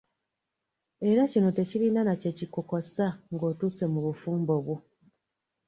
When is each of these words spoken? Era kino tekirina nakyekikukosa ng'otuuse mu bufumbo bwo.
Era 1.09 1.23
kino 1.31 1.49
tekirina 1.57 2.01
nakyekikukosa 2.03 3.05
ng'otuuse 3.33 3.83
mu 3.93 3.99
bufumbo 4.05 4.53
bwo. 4.65 4.77